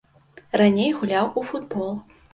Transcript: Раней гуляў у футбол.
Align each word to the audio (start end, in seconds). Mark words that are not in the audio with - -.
Раней 0.61 0.89
гуляў 1.01 1.31
у 1.39 1.47
футбол. 1.51 1.93